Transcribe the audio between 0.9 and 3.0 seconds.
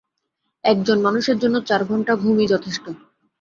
মানুষের জন্যে চার ঘন্টা ঘূমই যথেষ্ট।